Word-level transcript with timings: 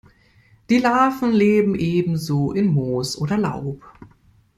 Die 0.71 0.79
Larven 0.79 1.31
leben 1.31 1.75
ebenso 1.75 2.53
in 2.53 2.73
Moos 2.73 3.15
oder 3.19 3.37
Laub. 3.37 3.83